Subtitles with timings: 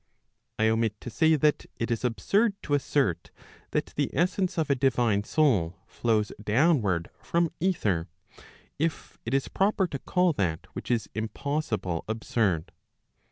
[0.57, 3.29] 1 omit to say that it is ahsurd to assert
[3.69, 8.07] that the essence of a divine soul flows downward from ether,
[8.79, 12.71] if it is proper to call that which is impossible absurd.